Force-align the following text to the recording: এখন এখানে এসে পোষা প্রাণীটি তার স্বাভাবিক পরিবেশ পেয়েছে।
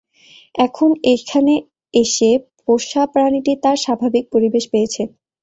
এখন 0.55 0.89
এখানে 1.13 1.53
এসে 1.93 2.29
পোষা 2.59 3.03
প্রাণীটি 3.13 3.53
তার 3.63 3.77
স্বাভাবিক 3.79 4.23
পরিবেশ 4.33 4.63
পেয়েছে। 4.71 5.01